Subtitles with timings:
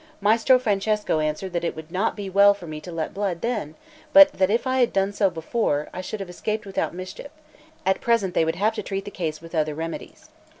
[0.19, 3.75] Maestro Francesco answered that it would not be well for me to let blood then,
[4.13, 7.29] but that if I had done so before, I should have escaped without mischief;
[7.85, 10.31] at present they would have to treat the case with other remedies.